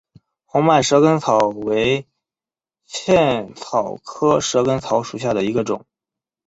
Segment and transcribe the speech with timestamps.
[0.47, 2.07] 红脉蛇根草为
[2.87, 5.85] 茜草科蛇根草属下的一个种。